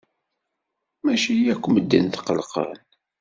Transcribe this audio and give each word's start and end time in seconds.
Maci 1.03 1.35
akk 1.53 1.65
medden 1.69 2.05
tqellqen. 2.07 2.73